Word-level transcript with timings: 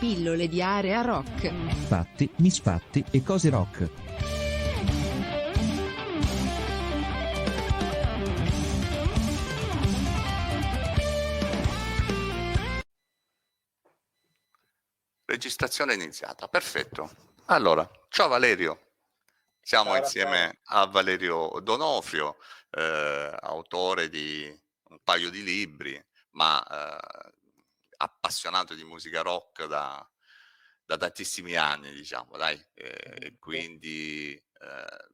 Pillole 0.00 0.48
di 0.48 0.62
area 0.62 1.02
rock. 1.02 1.52
Fatti, 1.86 2.32
misfatti 2.36 3.04
e 3.10 3.22
cose 3.22 3.50
rock. 3.50 3.90
Registrazione 15.26 15.92
iniziata, 15.92 16.48
perfetto. 16.48 17.10
Allora, 17.48 17.86
ciao 18.08 18.28
Valerio. 18.28 18.92
Siamo 19.60 19.90
Ciao, 19.90 19.98
insieme 19.98 20.30
Raffaele. 20.30 20.60
a 20.64 20.86
Valerio 20.86 21.60
Donofrio, 21.62 22.36
eh, 22.70 23.36
autore 23.38 24.08
di 24.08 24.50
un 24.88 24.98
paio 25.04 25.28
di 25.28 25.42
libri, 25.42 26.02
ma 26.30 26.64
eh, 26.66 27.32
appassionato 28.02 28.74
di 28.74 28.84
musica 28.84 29.22
rock 29.22 29.66
da, 29.66 30.08
da 30.84 30.96
tantissimi 30.96 31.54
anni, 31.56 31.92
diciamo, 31.92 32.36
dai. 32.36 32.60
Eh, 32.74 32.96
Mhm, 33.04 33.38
sì. 33.48 33.62
quindi 33.68 34.34
eh, 34.34 35.08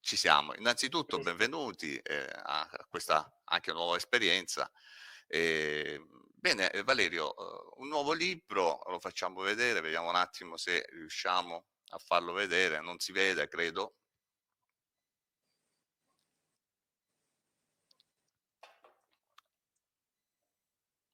ci 0.00 0.16
siamo. 0.16 0.54
Innanzitutto, 0.54 1.18
benvenuti 1.20 1.96
eh, 1.98 2.26
a 2.42 2.68
questa 2.88 3.40
anche 3.44 3.72
nuova 3.72 3.96
esperienza. 3.96 4.70
Eh, 5.26 6.00
bene, 6.34 6.70
eh, 6.70 6.82
Valerio, 6.82 7.36
eh, 7.36 7.74
un 7.76 7.88
nuovo 7.88 8.12
libro, 8.12 8.80
lo 8.86 8.98
facciamo 8.98 9.40
vedere, 9.42 9.80
vediamo 9.80 10.08
un 10.08 10.16
attimo 10.16 10.56
se 10.56 10.84
riusciamo 10.90 11.66
a 11.92 11.98
farlo 11.98 12.32
vedere, 12.32 12.80
non 12.80 12.98
si 12.98 13.12
vede, 13.12 13.48
credo. 13.48 13.96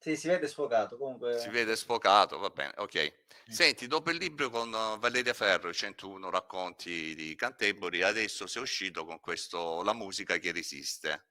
Sì, 0.06 0.14
si 0.16 0.28
vede 0.28 0.46
sfocato, 0.46 0.96
comunque 0.96 1.32
Si 1.38 1.50
vede 1.50 1.76
sfocato, 1.76 2.38
va 2.38 2.48
bene, 2.50 2.72
ok. 2.76 3.24
Senti, 3.48 3.86
dopo 3.86 4.10
il 4.10 4.16
libro 4.16 4.48
con 4.50 4.72
eh, 4.72 4.96
Valeria 4.98 5.34
Ferro, 5.34 5.68
i 5.68 5.74
101 5.74 6.30
racconti 6.30 7.14
di 7.14 7.34
Canterbury, 7.34 8.00
adesso 8.02 8.46
sei 8.46 8.62
uscito 8.62 9.04
con 9.04 9.20
questo 9.20 9.82
La 9.82 9.92
musica 9.92 10.38
che 10.38 10.52
resiste. 10.52 11.26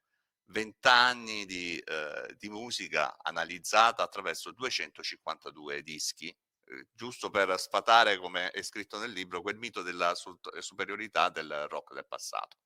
Vent'anni 0.51 1.45
di, 1.45 1.77
eh, 1.79 2.35
di 2.37 2.49
musica 2.49 3.17
analizzata 3.21 4.03
attraverso 4.03 4.51
252 4.51 5.81
dischi, 5.81 6.27
eh, 6.29 6.87
giusto 6.93 7.29
per 7.31 7.57
sfatare, 7.59 8.17
come 8.17 8.51
è 8.51 8.61
scritto 8.61 8.99
nel 8.99 9.11
libro, 9.11 9.41
quel 9.41 9.57
mito 9.57 9.81
della 9.81 10.13
su- 10.15 10.37
superiorità 10.59 11.29
del 11.29 11.67
rock 11.69 11.93
del 11.93 12.05
passato. 12.07 12.57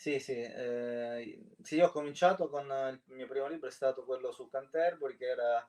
Sì, 0.00 0.20
sì, 0.20 0.32
ehm, 0.40 1.54
sì, 1.60 1.74
io 1.74 1.86
ho 1.86 1.90
cominciato 1.90 2.48
con 2.48 2.66
il 2.66 3.02
mio 3.16 3.26
primo 3.26 3.48
libro 3.48 3.66
è 3.68 3.72
stato 3.72 4.04
quello 4.04 4.30
su 4.30 4.48
Canterbury, 4.48 5.16
che 5.16 5.26
era, 5.26 5.68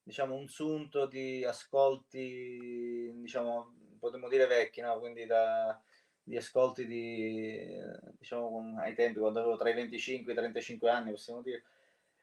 diciamo, 0.00 0.36
un 0.36 0.46
sunto 0.48 1.06
di 1.06 1.44
ascolti, 1.44 3.10
diciamo, 3.16 3.74
potremmo 3.98 4.28
dire 4.28 4.46
vecchi, 4.46 4.80
no? 4.80 5.00
Quindi 5.00 5.26
da, 5.26 5.82
di 6.22 6.36
ascolti 6.36 6.86
di, 6.86 7.58
eh, 7.58 7.98
diciamo, 8.16 8.76
ai 8.78 8.94
tempi, 8.94 9.18
quando 9.18 9.40
avevo 9.40 9.56
tra 9.56 9.70
i 9.70 9.74
25 9.74 10.30
e 10.30 10.34
i 10.34 10.38
35 10.38 10.88
anni, 10.90 11.10
possiamo 11.10 11.42
dire. 11.42 11.64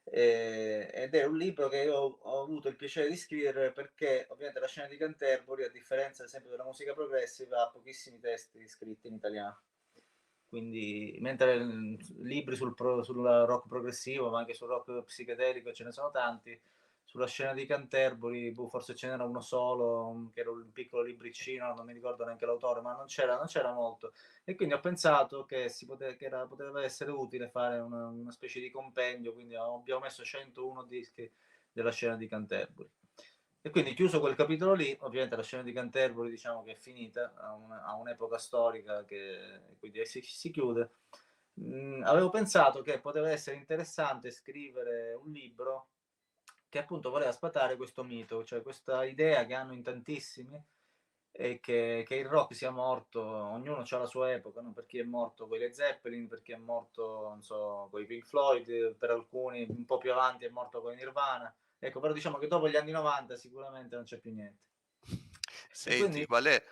Eh, 0.06 0.90
ed 0.94 1.14
è 1.16 1.26
un 1.26 1.36
libro 1.38 1.68
che 1.68 1.82
io 1.84 1.96
ho 1.96 2.42
avuto 2.42 2.70
il 2.70 2.78
piacere 2.78 3.10
di 3.10 3.18
scrivere 3.18 3.72
perché 3.74 4.26
ovviamente 4.30 4.60
la 4.62 4.68
scena 4.68 4.88
di 4.88 4.96
Canterbury, 4.98 5.64
a 5.66 5.70
differenza 5.70 6.22
ad 6.24 6.30
esempio 6.30 6.50
della 6.52 6.64
musica 6.64 6.94
progressiva, 6.94 7.62
ha 7.64 7.70
pochissimi 7.70 8.20
testi 8.20 8.66
scritti 8.70 9.08
in 9.08 9.16
italiano. 9.16 9.62
Quindi, 10.52 11.18
mentre 11.22 11.58
mm, 11.64 11.96
libri 12.24 12.56
sul, 12.58 12.74
pro- 12.74 13.04
sul 13.04 13.24
rock 13.48 13.68
progressivo, 13.70 14.30
ma 14.30 14.40
anche 14.40 14.54
sul 14.54 14.68
rock 14.68 15.04
psichedelico 15.04 15.72
ce 15.72 15.86
ne 15.86 15.92
sono 15.94 16.12
tanti, 16.12 16.60
sulla 17.06 17.26
scena 17.28 17.54
di 17.54 17.66
Canterbury, 17.66 18.52
boh, 18.52 18.68
forse 18.68 18.94
ce 18.96 19.08
n'era 19.08 19.24
uno 19.24 19.40
solo, 19.42 20.30
che 20.34 20.42
era 20.42 20.52
un 20.52 20.72
piccolo 20.74 21.04
libricino, 21.04 21.74
non 21.74 21.86
mi 21.86 21.94
ricordo 21.94 22.26
neanche 22.26 22.46
l'autore, 22.46 22.82
ma 22.82 22.94
non 22.96 23.06
c'era, 23.08 23.38
non 23.38 23.46
c'era 23.48 23.72
molto. 23.74 24.12
E 24.44 24.56
quindi 24.56 24.74
ho 24.74 24.80
pensato 24.82 25.46
che, 25.46 25.74
pote- 25.88 26.16
che 26.18 26.26
era- 26.26 26.46
poteva 26.48 26.84
essere 26.84 27.12
utile 27.12 27.48
fare 27.50 27.80
una, 27.80 28.08
una 28.08 28.32
specie 28.32 28.60
di 28.60 28.70
compendio, 28.70 29.34
quindi 29.34 29.56
abbiamo 29.56 30.02
messo 30.02 30.24
101 30.24 30.84
dischi 30.84 31.30
della 31.72 31.92
scena 31.92 32.16
di 32.18 32.28
Canterbury. 32.28 32.90
E 33.64 33.70
quindi 33.70 33.94
chiuso 33.94 34.20
quel 34.20 34.36
capitolo 34.36 34.74
lì, 34.74 34.96
ovviamente 35.02 35.36
la 35.36 35.44
scena 35.44 35.62
di 35.64 35.72
Canterbury 35.72 36.30
diciamo 36.30 36.64
che 36.64 36.72
è 36.72 36.76
finita, 36.76 37.34
ha, 37.36 37.54
un- 37.54 37.72
ha 37.72 37.96
un'epoca 37.96 38.38
storica 38.38 39.06
che 39.06 39.76
quindi 39.78 40.04
si, 40.06 40.22
si 40.22 40.50
chiude. 40.52 40.92
Mm, 41.62 42.04
avevo 42.04 42.30
pensato 42.30 42.82
che 42.82 43.00
poteva 43.00 43.30
essere 43.30 43.58
interessante 43.58 44.32
scrivere 44.32 45.14
un 45.14 45.32
libro 45.32 45.90
che 46.70 46.80
appunto 46.80 47.10
voleva 47.10 47.32
sfatare 47.32 47.76
questo 47.76 48.04
mito, 48.04 48.44
cioè 48.46 48.62
questa 48.62 49.04
idea 49.04 49.46
che 49.46 49.54
hanno 49.54 49.74
in 49.74 49.84
tantissimi 49.84 50.64
e 51.32 51.60
che, 51.60 52.04
che 52.08 52.16
il 52.16 52.26
rock 52.26 52.56
sia 52.56 52.72
morto, 52.72 53.22
ognuno 53.22 53.84
ha 53.88 53.98
la 53.98 54.06
sua 54.06 54.32
epoca, 54.32 54.62
no? 54.62 54.72
per 54.74 54.86
chi 54.86 55.00
è 55.00 55.04
morto 55.04 55.48
con 55.48 55.58
i 55.58 55.60
Led 55.60 55.72
Zeppelin, 55.72 56.28
per 56.28 56.42
chi 56.42 56.52
è 56.54 56.58
morto, 56.58 57.28
non 57.30 57.42
so, 57.44 57.88
con 57.92 58.02
i 58.02 58.06
Pink 58.06 58.26
Floyd, 58.26 58.96
per 58.96 59.12
alcuni 59.12 59.66
un 59.70 59.86
po' 59.86 59.98
più 59.98 60.12
avanti 60.12 60.46
è 60.46 60.50
morto 60.50 60.82
con 60.82 60.94
i 60.94 60.96
Nirvana. 60.96 61.54
Ecco, 61.84 62.00
però 62.00 62.14
diciamo 62.14 62.38
che 62.38 62.46
dopo 62.46 62.70
gli 62.70 62.76
anni 62.76 62.92
90 62.92 63.36
sicuramente 63.36 63.96
non 63.96 64.06
c'è 64.06 64.20
più 64.20 64.32
niente. 64.32 64.62
Senti, 65.72 66.00
quindi- 66.00 66.26
qual 66.28 66.44
è? 66.46 66.64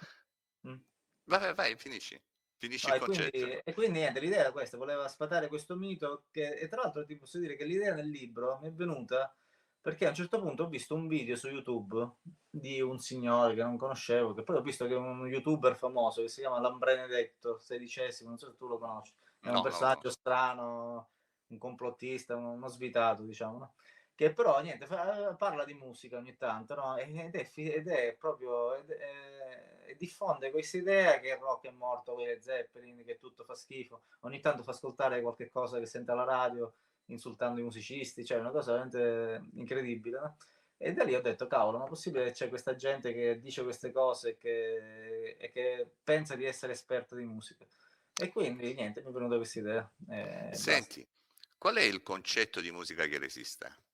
Mm. 0.67 0.75
Vai, 1.23 1.39
vai, 1.39 1.53
vai, 1.55 1.75
finisci. 1.77 2.21
Finisci 2.57 2.87
No, 2.87 2.93
il 2.95 3.01
e, 3.01 3.05
concetto. 3.05 3.37
quindi, 3.37 3.61
e 3.63 3.73
quindi 3.73 3.99
niente, 3.99 4.19
l'idea 4.19 4.39
era 4.41 4.51
questa, 4.51 4.77
voleva 4.77 5.07
sfatare 5.07 5.47
questo 5.47 5.75
mito 5.75 6.25
che, 6.29 6.55
e 6.57 6.67
tra 6.67 6.81
l'altro 6.83 7.05
ti 7.05 7.15
posso 7.15 7.39
dire 7.39 7.55
che 7.55 7.63
l'idea 7.63 7.95
nel 7.95 8.07
libro 8.09 8.59
mi 8.61 8.67
è 8.67 8.71
venuta 8.71 9.33
perché 9.81 10.05
a 10.05 10.09
un 10.09 10.15
certo 10.15 10.39
punto 10.41 10.63
ho 10.63 10.67
visto 10.67 10.93
un 10.93 11.07
video 11.07 11.35
su 11.37 11.47
YouTube 11.47 12.17
di 12.49 12.81
un 12.81 12.99
signore 12.99 13.55
che 13.55 13.63
non 13.63 13.77
conoscevo, 13.77 14.33
che 14.35 14.43
poi 14.43 14.57
ho 14.57 14.61
visto 14.61 14.85
che 14.85 14.93
è 14.93 14.97
un 14.97 15.25
youtuber 15.25 15.75
famoso 15.75 16.21
che 16.21 16.27
si 16.27 16.41
chiama 16.41 16.59
Lambrenedetto, 16.59 17.57
sedicesimo, 17.57 18.29
non 18.29 18.37
so 18.37 18.51
se 18.51 18.57
tu 18.57 18.67
lo 18.67 18.77
conosci, 18.77 19.13
è 19.39 19.49
No, 19.49 19.55
un 19.57 19.61
personaggio 19.63 20.07
no. 20.07 20.11
strano, 20.11 21.09
un 21.47 21.57
complottista, 21.57 22.35
uno, 22.35 22.51
uno 22.51 22.67
svitato, 22.67 23.23
diciamo, 23.23 23.57
no? 23.57 23.73
Che 24.19 24.33
però 24.33 24.59
niente, 24.59 24.85
fa- 24.85 25.33
parla 25.37 25.63
di 25.63 25.73
musica 25.73 26.17
ogni 26.17 26.35
tanto, 26.35 26.75
no? 26.75 26.97
ed, 26.97 27.33
è, 27.35 27.49
ed 27.55 27.87
è 27.87 28.17
proprio, 28.19 28.75
ed 28.75 28.89
è- 28.89 29.85
e 29.85 29.95
diffonde 29.95 30.51
questa 30.51 30.75
idea 30.75 31.21
che 31.21 31.29
il 31.29 31.37
rock 31.37 31.67
è 31.67 31.71
morto 31.71 32.17
le 32.17 32.41
Zeppelin, 32.41 33.05
che 33.05 33.17
tutto 33.17 33.45
fa 33.45 33.55
schifo, 33.55 34.01
ogni 34.21 34.41
tanto 34.41 34.61
fa 34.61 34.71
ascoltare 34.71 35.21
qualche 35.21 35.49
cosa 35.49 35.79
che 35.79 35.85
sente 35.85 36.11
alla 36.11 36.25
radio 36.25 36.73
insultando 37.05 37.61
i 37.61 37.63
musicisti, 37.63 38.25
cioè 38.25 38.39
una 38.39 38.51
cosa 38.51 38.73
veramente 38.73 39.41
incredibile, 39.53 40.19
no? 40.19 40.37
E 40.75 40.91
da 40.91 41.05
lì 41.05 41.15
ho 41.15 41.21
detto, 41.21 41.47
cavolo, 41.47 41.77
ma 41.77 41.85
è 41.85 41.87
possibile 41.89 42.25
che 42.25 42.31
c'è 42.31 42.49
questa 42.49 42.75
gente 42.75 43.13
che 43.13 43.39
dice 43.39 43.63
queste 43.63 43.93
cose 43.93 44.31
e 44.31 44.37
che, 44.37 45.37
e 45.39 45.49
che 45.49 45.91
pensa 46.03 46.35
di 46.35 46.43
essere 46.43 46.73
esperta 46.73 47.15
di 47.15 47.23
musica? 47.23 47.65
E 48.21 48.27
quindi 48.27 48.73
niente, 48.73 49.01
mi 49.01 49.07
è 49.07 49.11
venuta 49.13 49.37
questa 49.37 49.59
idea. 49.59 49.91
e 50.09 50.49
basta. 50.49 50.57
Senti, 50.57 51.07
qual 51.57 51.77
è 51.77 51.83
il 51.83 52.03
concetto 52.03 52.59
di 52.59 52.69
musica 52.69 53.05
che 53.05 53.17
resiste? 53.17 53.87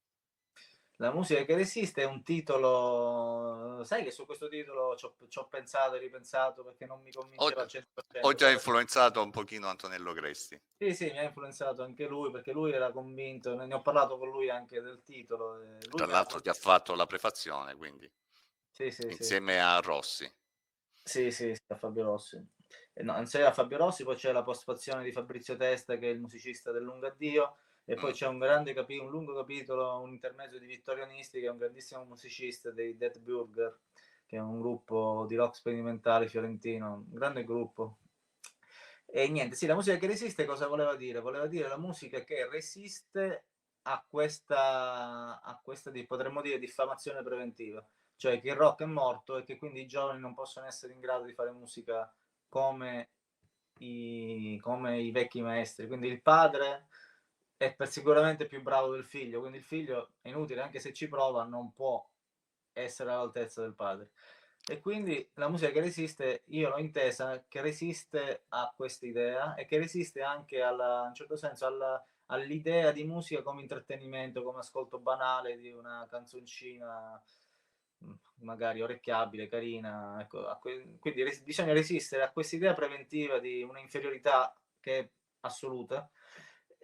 La 1.00 1.11
musica 1.11 1.44
che 1.44 1.56
resiste 1.56 2.03
è 2.03 2.06
un 2.06 2.23
titolo. 2.23 3.83
Sai 3.83 4.03
che 4.03 4.11
su 4.11 4.25
questo 4.25 4.47
titolo 4.47 4.95
ci 4.95 5.06
ho, 5.06 5.47
pensato 5.47 5.95
e 5.95 6.00
ripensato 6.00 6.63
perché 6.63 6.85
non 6.85 7.01
mi 7.01 7.11
convinceva 7.11 7.61
al 7.61 7.67
100%. 7.67 8.19
Ho 8.22 8.33
già 8.33 8.50
influenzato 8.50 9.22
un 9.22 9.29
pochino 9.29 9.67
Antonello 9.67 10.13
Cresti. 10.13 10.59
Sì, 10.78 10.94
sì, 10.94 11.11
mi 11.11 11.19
ha 11.19 11.23
influenzato 11.23 11.83
anche 11.83 12.07
lui 12.07 12.31
perché 12.31 12.53
lui 12.53 12.72
era 12.72 12.91
convinto, 12.91 13.56
ne 13.56 13.73
ho 13.73 13.81
parlato 13.81 14.17
con 14.17 14.29
lui 14.29 14.50
anche 14.50 14.79
del 14.79 15.03
titolo. 15.03 15.61
e 15.61 15.79
lui 15.88 15.97
Tra 15.97 16.06
ha- 16.06 16.09
l'altro 16.09 16.39
ti 16.39 16.47
ha 16.47 16.53
fatto 16.53 16.95
la 16.95 17.06
prefazione, 17.06 17.75
quindi 17.75 18.09
Sì, 18.72 18.89
sì, 18.89 19.01
sì. 19.01 19.07
insieme 19.09 19.59
a 19.59 19.77
Rossi. 19.79 20.31
Sì, 21.03 21.29
sì, 21.29 21.53
sì, 21.53 21.62
a 21.67 21.75
Fabio 21.75 22.03
Rossi. 22.03 22.41
Eh, 22.94 23.03
no, 23.03 23.17
insieme 23.19 23.45
a 23.47 23.51
Fabio 23.51 23.77
Rossi 23.77 24.06
poi 24.06 24.16
c'è 24.16 24.31
la 24.31 24.44
postfazione 24.44 25.03
di 25.03 25.12
Fabrizio 25.12 25.57
Testa 25.57 25.98
che 25.98 26.09
è 26.09 26.13
il 26.13 26.19
musicista 26.19 26.71
del 26.71 26.83
Lungaddio 26.83 27.57
e 27.86 27.96
poi 27.96 28.10
Mm. 28.12 28.14
c'è 28.14 28.28
un 28.28 28.40
grande 28.40 28.74
capi- 28.74 28.98
un 28.98 29.10
lungo 29.10 29.34
capitolo, 29.36 30.00
un 30.02 30.12
intermezzo 30.12 30.58
di 30.58 30.66
Vittorio 30.66 31.06
Nisti 31.06 31.40
che 31.40 31.48
è 31.48 31.50
un 31.50 31.58
grandissimo 31.58 32.04
musicista 32.04 32.72
dei 32.72 32.98
Dead 32.98 33.20
Burger, 33.20 33.80
che 34.26 34.38
è 34.38 34.40
un 34.40 34.60
gruppo 34.60 35.26
di 35.28 35.36
rock 35.36 35.56
sperimentale 35.56 36.28
fiorentino, 36.28 36.94
un 36.96 37.06
grande 37.10 37.44
gruppo. 37.44 37.98
E 39.06 39.28
niente, 39.30 39.56
sì, 39.56 39.66
la 39.68 39.76
musica 39.76 39.98
che 39.98 40.08
resiste 40.08 40.46
cosa 40.46 40.68
voleva 40.68 40.96
dire? 40.96 41.20
Voleva 41.22 41.46
dire 41.48 41.68
la 41.68 41.78
musica 41.78 42.24
che 42.24 42.50
resiste 42.50 43.46
a 43.84 44.04
questa, 44.10 45.42
a 45.42 45.60
questa 45.64 45.92
di- 45.92 46.06
potremmo 46.06 46.42
dire, 46.42 46.58
diffamazione 46.60 47.22
preventiva 47.24 47.86
cioè 48.18 48.40
che 48.40 48.50
il 48.50 48.56
rock 48.56 48.82
è 48.84 48.86
morto 48.86 49.38
e 49.38 49.44
che 49.44 49.58
quindi 49.58 49.82
i 49.82 49.88
giovani 49.88 50.20
non 50.20 50.34
possono 50.34 50.66
essere 50.66 50.94
in 50.94 51.00
grado 51.00 51.26
di 51.26 51.34
fare 51.34 51.52
musica 51.52 52.14
come 52.48 53.10
i, 53.80 54.58
come 54.62 55.02
i 55.02 55.12
vecchi 55.12 55.42
maestri. 55.42 55.88
Quindi 55.88 56.08
il 56.08 56.22
padre 56.22 56.88
è 57.57 57.75
sicuramente 57.86 58.46
più 58.46 58.62
bravo 58.62 58.92
del 58.92 59.06
figlio, 59.06 59.40
quindi 59.40 59.57
il 59.57 59.63
figlio 59.63 60.13
è 60.22 60.30
inutile, 60.30 60.62
anche 60.62 60.80
se 60.80 60.94
ci 60.94 61.07
prova, 61.07 61.44
non 61.44 61.74
può 61.74 62.07
essere 62.74 63.12
all'altezza 63.12 63.62
del 63.62 63.75
padre. 63.75 64.10
E 64.68 64.80
quindi 64.80 65.30
la 65.36 65.48
musica 65.48 65.72
che 65.72 65.80
resiste, 65.80 66.44
io 66.48 66.69
l'ho 66.69 66.80
intesa 66.80 67.46
che 67.48 67.62
resiste 67.62 68.46
a 68.50 68.74
questa 68.75 69.06
idea 69.06 69.54
e 69.56 69.66
che 69.66 69.78
resiste 69.78 70.22
anche 70.22 70.62
alla, 70.62 71.06
in 71.07 71.13
certo 71.13 71.36
senso 71.36 71.68
alla, 71.68 72.04
all'idea 72.28 72.92
di 72.92 73.04
musica 73.04 73.44
come 73.44 73.62
intrattenimento, 73.62 74.44
come 74.44 74.60
ascolto 74.60 74.98
banale 75.00 75.58
di 75.58 75.72
una 75.72 76.08
canzoncina 76.10 77.22
magari 78.40 78.81
orecchiabile, 78.81 79.48
carina. 79.48 80.19
Ecco, 80.19 80.58
que- 80.60 80.98
quindi 81.00 81.24
res- 81.24 81.42
bisogna 81.42 81.74
resistere 81.74 82.24
a 82.24 82.31
questa 82.31 82.56
idea 82.56 82.74
preventiva 82.74 83.40
di 83.40 83.62
una 83.62 83.80
inferiorità 83.80 84.54
che 84.80 85.00
è 85.00 85.10
assoluta 85.42 86.10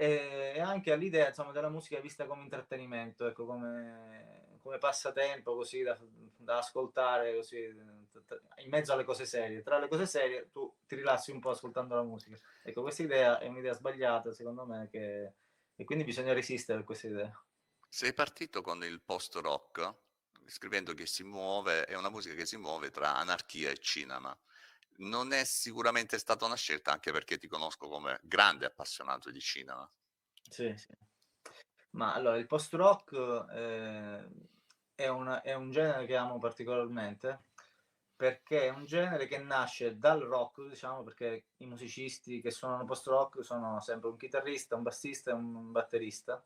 e 0.02 0.60
anche 0.60 0.92
all'idea 0.92 1.28
insomma, 1.28 1.52
della 1.52 1.70
musica 1.70 2.00
vista 2.00 2.26
come 2.26 2.42
intrattenimento, 2.42 3.28
ecco, 3.28 3.46
come, 3.46 4.58
come 4.64 4.80
passatempo 4.80 5.54
così 5.54 5.84
da, 5.84 5.96
da 6.38 6.58
ascoltare 6.58 7.36
così, 7.36 7.58
in 7.60 8.70
mezzo 8.70 8.94
alle 8.94 9.04
cose 9.04 9.26
serie. 9.26 9.62
Tra 9.62 9.78
le 9.78 9.88
cose 9.88 10.08
serie 10.08 10.50
tu 10.50 10.76
ti 10.88 10.96
rilassi 10.96 11.30
un 11.30 11.40
po' 11.40 11.52
ascoltando 11.52 11.94
la 11.94 12.02
musica. 12.02 12.36
Ecco, 12.64 12.82
questa 12.82 13.04
idea 13.04 13.38
è 13.38 13.46
un'idea 13.46 13.74
sbagliata 13.74 14.34
secondo 14.34 14.66
me 14.66 14.88
che... 14.90 15.34
e 15.76 15.84
quindi 15.84 16.04
bisogna 16.04 16.34
resistere 16.34 16.80
a 16.80 16.84
questa 16.84 17.06
idea. 17.06 17.46
Sei 17.88 18.14
partito 18.16 18.64
con 18.64 18.84
il 18.84 19.02
post 19.02 19.36
rock, 19.36 19.94
scrivendo 20.46 20.96
che 20.96 21.06
si 21.06 21.24
muove, 21.24 21.86
è 21.86 21.96
una 21.96 22.10
musica 22.10 22.34
che 22.34 22.48
si 22.48 22.58
muove 22.58 22.90
tra 22.90 23.18
anarchia 23.18 23.70
e 23.70 23.78
cinema. 23.78 24.36
Non 24.98 25.34
è 25.34 25.44
sicuramente 25.46 26.18
stata 26.18 26.46
una 26.46 26.56
scelta, 26.56 26.92
anche 26.92 27.12
perché 27.12 27.38
ti 27.38 27.48
conosco 27.48 27.88
come 27.88 28.20
grande 28.24 28.66
appassionato 28.66 29.32
di 29.32 29.40
cinema. 29.40 29.90
Sì, 30.50 30.74
sì. 30.78 30.94
Ma 31.92 32.14
allora, 32.14 32.38
il 32.38 32.48
post 32.48 32.74
rock 32.74 33.14
eh, 33.52 34.28
è, 34.96 35.08
una, 35.08 35.42
è 35.42 35.54
un 35.54 35.72
genere 35.72 36.06
che 36.06 36.16
amo 36.16 36.40
particolarmente 36.40 37.46
perché 38.22 38.68
è 38.68 38.70
un 38.70 38.86
genere 38.86 39.26
che 39.26 39.40
nasce 39.40 39.98
dal 39.98 40.20
rock, 40.20 40.68
diciamo, 40.68 41.02
perché 41.02 41.46
i 41.58 41.66
musicisti 41.66 42.40
che 42.40 42.52
suonano 42.52 42.86
post 42.86 43.08
rock 43.08 43.44
sono 43.44 43.80
sempre 43.82 44.10
un 44.10 44.16
chitarrista, 44.18 44.76
un 44.76 44.84
bassista 44.84 45.32
e 45.32 45.34
un 45.34 45.72
batterista 45.72 46.44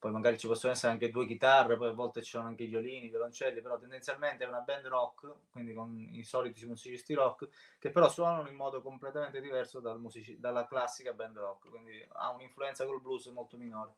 poi 0.00 0.12
magari 0.12 0.38
ci 0.38 0.46
possono 0.46 0.72
essere 0.72 0.92
anche 0.92 1.10
due 1.10 1.26
chitarre, 1.26 1.76
poi 1.76 1.88
a 1.88 1.92
volte 1.92 2.22
ci 2.22 2.30
sono 2.30 2.46
anche 2.46 2.62
i 2.62 2.68
violini, 2.68 3.06
i 3.06 3.10
violoncelli, 3.10 3.60
però 3.60 3.78
tendenzialmente 3.78 4.44
è 4.44 4.48
una 4.48 4.60
band 4.60 4.86
rock, 4.86 5.30
quindi 5.50 5.74
con 5.74 5.94
i 5.94 6.24
soliti 6.24 6.64
musicisti 6.64 7.12
rock, 7.12 7.48
che 7.78 7.90
però 7.90 8.08
suonano 8.08 8.48
in 8.48 8.56
modo 8.56 8.80
completamente 8.80 9.42
diverso 9.42 9.78
dal 9.78 10.00
musici- 10.00 10.40
dalla 10.40 10.66
classica 10.66 11.12
band 11.12 11.36
rock, 11.36 11.68
quindi 11.68 12.02
ha 12.12 12.30
un'influenza 12.30 12.86
col 12.86 13.02
blues 13.02 13.26
molto 13.26 13.58
minore. 13.58 13.96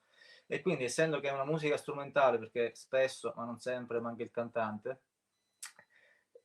E 0.48 0.60
quindi 0.60 0.82
essendo 0.84 1.20
che 1.20 1.28
è 1.28 1.32
una 1.32 1.44
musica 1.44 1.76
strumentale, 1.76 2.38
perché 2.38 2.74
spesso, 2.74 3.32
ma 3.36 3.44
non 3.44 3.60
sempre, 3.60 4.00
manca 4.00 4.24
il 4.24 4.32
cantante, 4.32 5.00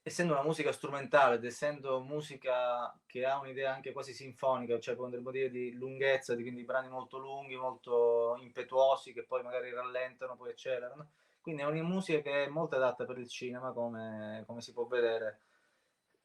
essendo 0.07 0.33
una 0.33 0.43
musica 0.43 0.71
strumentale 0.71 1.35
ed 1.35 1.43
essendo 1.43 1.99
musica 1.99 2.97
che 3.05 3.25
ha 3.25 3.39
un'idea 3.39 3.73
anche 3.73 3.91
quasi 3.91 4.13
sinfonica, 4.13 4.79
cioè 4.79 4.95
potremmo 4.95 5.31
dire 5.31 5.49
di 5.49 5.73
lunghezza, 5.73 6.33
di 6.33 6.43
quindi 6.43 6.63
brani 6.63 6.87
molto 6.87 7.17
lunghi, 7.17 7.57
molto 7.57 8.37
impetuosi, 8.39 9.11
che 9.11 9.23
poi 9.23 9.43
magari 9.43 9.69
rallentano, 9.69 10.37
poi 10.37 10.51
accelerano. 10.51 11.09
Quindi 11.41 11.61
è 11.61 11.65
una 11.65 11.83
musica 11.83 12.21
che 12.21 12.45
è 12.45 12.47
molto 12.47 12.77
adatta 12.77 13.05
per 13.05 13.17
il 13.17 13.27
cinema, 13.27 13.71
come, 13.73 14.43
come 14.47 14.61
si 14.61 14.71
può 14.71 14.85
vedere 14.85 15.41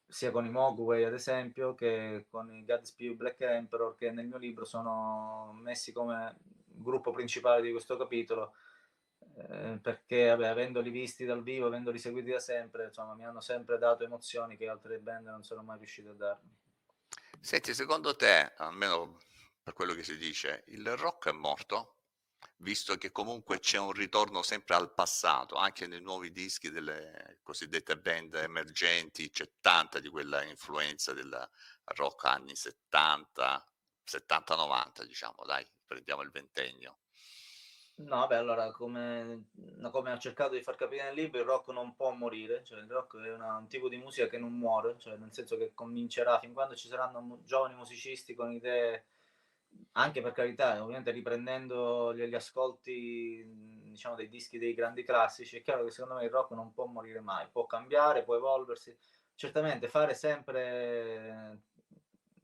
sia 0.07 0.31
con 0.31 0.45
i 0.45 0.49
Mogwai 0.49 1.03
ad 1.03 1.13
esempio, 1.13 1.75
che 1.75 2.25
con 2.29 2.53
i 2.53 2.63
Godspeed 2.63 3.15
Black 3.15 3.41
Emperor, 3.41 3.95
che 3.95 4.11
nel 4.11 4.27
mio 4.27 4.37
libro 4.37 4.63
sono 4.63 5.51
messi 5.61 5.91
come 5.91 6.35
gruppo 6.65 7.11
principale 7.11 7.61
di 7.61 7.71
questo 7.71 7.97
capitolo 7.97 8.53
eh, 9.35 9.79
perché 9.81 10.27
vabbè, 10.27 10.47
avendoli 10.47 10.89
visti 10.89 11.25
dal 11.25 11.41
vivo, 11.41 11.67
avendoli 11.67 11.97
seguiti 11.97 12.31
da 12.31 12.39
sempre, 12.39 12.85
insomma, 12.85 13.15
mi 13.15 13.25
hanno 13.25 13.41
sempre 13.41 13.77
dato 13.77 14.03
emozioni 14.03 14.57
che 14.57 14.67
altre 14.67 14.99
band 14.99 15.27
non 15.27 15.43
sono 15.43 15.63
mai 15.63 15.77
riuscite 15.77 16.09
a 16.09 16.13
darmi. 16.13 16.55
Senti, 17.39 17.73
secondo 17.73 18.15
te, 18.15 18.53
almeno 18.57 19.17
per 19.61 19.73
quello 19.73 19.93
che 19.93 20.03
si 20.03 20.17
dice, 20.17 20.63
il 20.67 20.95
rock 20.95 21.29
è 21.29 21.31
morto? 21.31 21.97
Visto 22.57 22.95
che 22.97 23.11
comunque 23.11 23.59
c'è 23.59 23.77
un 23.77 23.91
ritorno 23.91 24.41
sempre 24.41 24.75
al 24.75 24.93
passato, 24.93 25.55
anche 25.55 25.87
nei 25.87 25.99
nuovi 25.99 26.31
dischi 26.31 26.69
delle 26.69 27.39
cosiddette 27.41 27.97
band 27.97 28.35
emergenti, 28.35 29.29
c'è 29.29 29.49
tanta 29.59 29.99
di 29.99 30.09
quella 30.09 30.43
influenza 30.43 31.11
del 31.11 31.49
rock 31.85 32.25
anni 32.25 32.55
70, 32.55 33.65
70-90, 34.05 35.03
diciamo, 35.03 35.43
dai, 35.45 35.67
prendiamo 35.85 36.21
il 36.21 36.31
ventennio. 36.31 36.99
No, 37.95 38.25
beh, 38.27 38.35
allora, 38.37 38.71
come, 38.71 39.49
come 39.91 40.11
ho 40.11 40.17
cercato 40.17 40.55
di 40.55 40.63
far 40.63 40.75
capire 40.75 41.03
nel 41.03 41.13
libro, 41.13 41.39
il 41.39 41.45
rock 41.45 41.69
non 41.69 41.95
può 41.95 42.11
morire, 42.11 42.63
cioè 42.63 42.79
il 42.79 42.89
rock 42.89 43.17
è 43.19 43.31
una, 43.31 43.57
un 43.57 43.67
tipo 43.67 43.87
di 43.87 43.97
musica 43.97 44.27
che 44.27 44.39
non 44.39 44.51
muore, 44.57 44.97
cioè 44.97 45.15
nel 45.17 45.31
senso 45.31 45.57
che 45.57 45.73
comincerà 45.75 46.39
fin 46.39 46.53
quando 46.53 46.75
ci 46.75 46.87
saranno 46.87 47.39
giovani 47.43 47.75
musicisti 47.75 48.33
con 48.33 48.51
idee, 48.51 49.05
anche 49.93 50.21
per 50.21 50.31
carità, 50.31 50.81
ovviamente 50.81 51.11
riprendendo 51.11 52.15
gli, 52.15 52.23
gli 52.23 52.33
ascolti, 52.35 53.43
diciamo, 53.91 54.15
dei 54.15 54.27
dischi 54.27 54.57
dei 54.57 54.73
grandi 54.73 55.03
classici, 55.03 55.57
è 55.57 55.61
chiaro 55.61 55.83
che 55.85 55.91
secondo 55.91 56.15
me 56.15 56.23
il 56.25 56.31
rock 56.31 56.51
non 56.51 56.73
può 56.73 56.85
morire 56.85 57.19
mai, 57.21 57.47
può 57.51 57.65
cambiare, 57.67 58.23
può 58.23 58.35
evolversi, 58.35 58.95
certamente 59.35 59.87
fare 59.87 60.15
sempre 60.15 61.61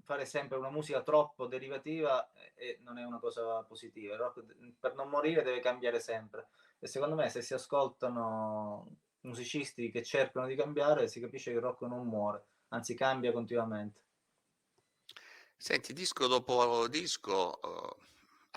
fare 0.09 0.25
sempre 0.25 0.57
una 0.57 0.71
musica 0.71 1.03
troppo 1.03 1.45
derivativa 1.45 2.31
e 2.55 2.79
non 2.81 2.97
è 2.97 3.03
una 3.03 3.19
cosa 3.19 3.61
positiva. 3.61 4.15
Il 4.15 4.19
rock 4.19 4.43
per 4.79 4.95
non 4.95 5.07
morire 5.07 5.43
deve 5.43 5.59
cambiare 5.59 5.99
sempre. 5.99 6.47
E 6.79 6.87
secondo 6.87 7.13
me 7.13 7.29
se 7.29 7.43
si 7.43 7.53
ascoltano 7.53 9.01
musicisti 9.21 9.91
che 9.91 10.01
cercano 10.01 10.47
di 10.47 10.55
cambiare, 10.55 11.07
si 11.07 11.19
capisce 11.19 11.51
che 11.51 11.57
il 11.57 11.63
rock 11.63 11.81
non 11.81 12.07
muore, 12.07 12.43
anzi 12.69 12.95
cambia 12.95 13.31
continuamente. 13.31 14.01
Senti, 15.55 15.93
disco 15.93 16.25
dopo 16.25 16.87
disco, 16.87 17.59
uh, 17.61 18.03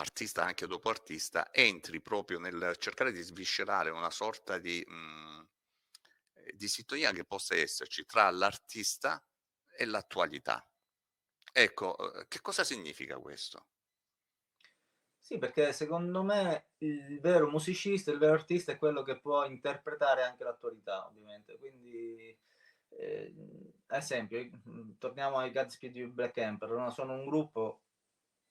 artista 0.01 0.45
anche 0.45 0.67
dopo 0.67 0.89
artista, 0.89 1.53
entri 1.53 2.01
proprio 2.01 2.39
nel 2.39 2.77
cercare 2.79 3.13
di 3.13 3.21
sviscerare 3.21 3.91
una 3.91 4.09
sorta 4.09 4.57
di, 4.57 4.83
mh, 4.87 4.95
mm, 4.95 5.41
di 6.55 6.69
sintonia 6.69 7.13
che 7.13 7.27
possa 7.27 7.55
esserci 7.57 8.07
tra 8.07 8.31
l'artista 8.31 9.23
e 9.77 9.85
l'attualità. 9.85 10.67
Ecco, 11.55 11.97
uhm, 11.99 12.27
che 12.29 12.41
cosa 12.43 12.63
significa 12.63 13.17
questo? 13.19 13.69
Sì, 15.25 15.39
perché 15.39 15.73
secondo 15.73 16.23
me 16.25 16.71
il 16.79 17.21
vero 17.21 17.49
musicista, 17.49 18.11
il 18.11 18.19
vero 18.19 18.33
artista 18.35 18.73
è 18.73 18.77
quello 18.79 19.03
che 19.03 19.21
può 19.21 19.45
interpretare 19.47 20.23
anche 20.25 20.43
l'attualità, 20.43 21.07
ovviamente. 21.07 21.59
Quindi, 21.59 22.37
eh, 22.89 23.35
ad 23.87 23.99
esempio, 24.03 24.49
mhmm, 24.65 24.97
torniamo 24.99 25.39
ai 25.39 25.53
Godspeed 25.53 25.93
di 25.93 26.07
Black 26.09 26.37
Emperor, 26.39 26.77
no? 26.77 26.91
sono 26.91 27.13
un 27.15 27.25
gruppo, 27.27 27.83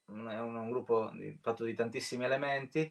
è 0.06 0.10
un, 0.12 0.56
un 0.56 0.70
gruppo 0.70 1.12
fatto 1.42 1.64
di 1.64 1.74
tantissimi 1.74 2.24
elementi, 2.24 2.90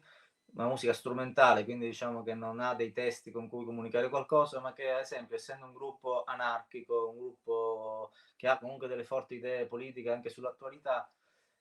una 0.54 0.66
musica 0.68 0.92
strumentale, 0.92 1.64
quindi 1.64 1.86
diciamo 1.86 2.22
che 2.22 2.34
non 2.34 2.60
ha 2.60 2.74
dei 2.74 2.92
testi 2.92 3.30
con 3.30 3.48
cui 3.48 3.64
comunicare 3.64 4.08
qualcosa, 4.08 4.60
ma 4.60 4.72
che 4.72 4.90
ad 4.90 5.00
esempio 5.00 5.36
essendo 5.36 5.66
un 5.66 5.72
gruppo 5.72 6.24
anarchico, 6.24 7.08
un 7.10 7.16
gruppo 7.18 8.10
che 8.36 8.48
ha 8.48 8.58
comunque 8.58 8.86
delle 8.88 9.04
forti 9.04 9.34
idee 9.36 9.66
politiche 9.66 10.10
anche 10.10 10.28
sull'attualità 10.28 11.10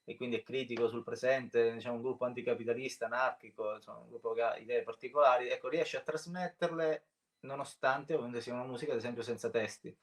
e 0.04 0.16
quindi 0.18 0.38
è 0.38 0.44
critico 0.44 0.88
sul 0.90 1.04
presente, 1.04 1.72
diciamo 1.74 1.96
un 1.96 2.02
gruppo 2.02 2.26
anticapitalista, 2.26 3.06
anarchico, 3.06 3.76
insomma, 3.76 4.00
un 4.00 4.10
gruppo 4.10 4.34
che 4.34 4.42
ha 4.42 4.58
idee 4.58 4.84
particolari, 4.84 5.50
ecco, 5.50 5.70
riesce 5.70 5.98
a 5.98 6.02
trasmetterle 6.02 7.06
nonostante 7.42 8.14
ovviamente 8.14 8.42
sia 8.42 8.54
una 8.54 8.66
musica 8.66 8.92
ad 8.92 8.98
esempio 8.98 9.24
senza 9.24 9.50
testi. 9.50 9.96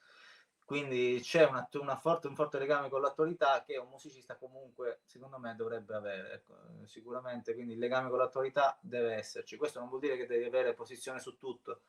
Quindi 0.68 1.18
c'è 1.22 1.46
una, 1.46 1.66
una 1.80 1.96
forte, 1.96 2.26
un 2.26 2.34
forte 2.34 2.58
legame 2.58 2.90
con 2.90 3.00
l'attualità 3.00 3.64
che 3.64 3.78
un 3.78 3.88
musicista 3.88 4.36
comunque, 4.36 5.00
secondo 5.06 5.38
me, 5.38 5.54
dovrebbe 5.54 5.94
avere. 5.94 6.34
Ecco, 6.34 6.56
sicuramente, 6.84 7.54
quindi 7.54 7.72
il 7.72 7.78
legame 7.78 8.10
con 8.10 8.18
l'attualità 8.18 8.76
deve 8.82 9.14
esserci. 9.14 9.56
Questo 9.56 9.78
non 9.78 9.88
vuol 9.88 10.02
dire 10.02 10.18
che 10.18 10.26
devi 10.26 10.44
avere 10.44 10.74
posizione 10.74 11.20
su 11.20 11.38
tutto, 11.38 11.84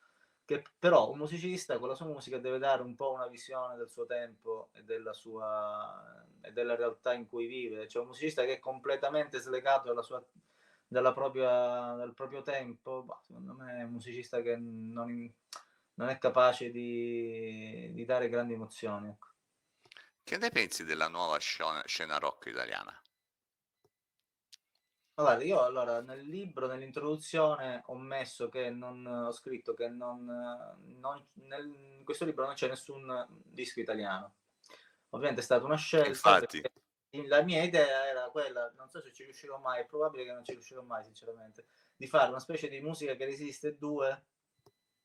che 0.45 0.63
però 0.79 1.12
un 1.12 1.17
musicista 1.17 1.77
con 1.77 1.89
la 1.89 1.93
sua 1.93 2.05
musica 2.05 2.38
deve 2.38 2.57
dare 2.57 2.81
un 2.81 2.95
po' 2.95 3.12
una 3.12 3.27
visione 3.27 3.75
del 3.75 3.89
suo 3.89 4.05
tempo 4.05 4.69
e 4.71 4.83
della 4.83 5.12
sua 5.12 6.25
e 6.39 6.53
della 6.53 6.77
realtà 6.77 7.12
in 7.13 7.27
cui 7.27 7.48
vive. 7.48 7.86
Cioè 7.86 8.03
un 8.03 8.07
musicista 8.07 8.45
che 8.45 8.53
è 8.53 8.59
completamente 8.59 9.39
slegato 9.39 9.89
dalla 9.89 10.03
sua, 10.03 10.24
dalla 10.88 11.12
propria, 11.12 11.95
dal 11.95 12.13
proprio 12.13 12.43
tempo, 12.43 13.03
bah, 13.03 13.19
secondo 13.24 13.51
me 13.55 13.79
è 13.79 13.83
un 13.83 13.91
musicista 13.91 14.39
che 14.39 14.55
non 14.55 15.29
non 15.99 16.07
è 16.07 16.17
capace 16.17 16.71
di, 16.71 17.91
di 17.91 18.05
dare 18.05 18.29
grandi 18.29 18.53
emozioni. 18.53 19.09
Ecco. 19.09 19.27
Che 20.23 20.37
ne 20.37 20.49
pensi 20.49 20.85
della 20.85 21.09
nuova 21.09 21.37
scena, 21.39 21.83
scena 21.85 22.17
rock 22.17 22.45
italiana? 22.47 22.97
Allora, 25.15 25.43
io 25.43 25.61
allora, 25.61 26.01
nel 26.01 26.21
libro, 26.21 26.67
nell'introduzione, 26.67 27.83
ho 27.87 27.97
messo 27.97 28.47
che 28.47 28.69
non 28.69 29.05
ho 29.05 29.31
scritto 29.33 29.73
che 29.73 29.89
non, 29.89 30.23
non 30.99 31.27
nel, 31.33 31.65
in 31.65 32.05
questo 32.05 32.23
libro 32.23 32.45
non 32.45 32.53
c'è 32.53 32.69
nessun 32.69 33.27
disco 33.43 33.81
italiano. 33.81 34.35
Ovviamente 35.09 35.41
è 35.41 35.43
stata 35.43 35.65
una 35.65 35.75
scelta. 35.75 36.09
Infatti. 36.09 36.63
La 37.27 37.41
mia 37.41 37.63
idea 37.63 38.07
era 38.07 38.29
quella, 38.29 38.71
non 38.77 38.87
so 38.87 39.01
se 39.01 39.11
ci 39.11 39.23
riuscirò 39.23 39.57
mai, 39.57 39.81
è 39.81 39.85
probabile 39.85 40.23
che 40.23 40.31
non 40.31 40.45
ci 40.45 40.51
riuscirò 40.53 40.83
mai, 40.83 41.03
sinceramente, 41.03 41.65
di 41.95 42.07
fare 42.07 42.29
una 42.29 42.39
specie 42.39 42.69
di 42.69 42.79
musica 42.79 43.15
che 43.15 43.25
resiste 43.25 43.75
due 43.77 44.27